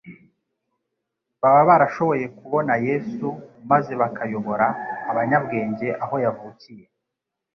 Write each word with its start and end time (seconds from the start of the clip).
Baba 1.41 1.61
barashoboye 1.69 2.25
kubona 2.39 2.73
Yesu 2.87 3.27
maze 3.71 3.91
bakayobora 4.01 4.67
abanyabwenge 5.11 5.87
aho 6.03 6.15
yavukiye. 6.25 6.85